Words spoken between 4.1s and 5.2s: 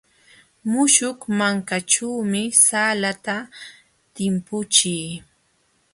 timpuchii.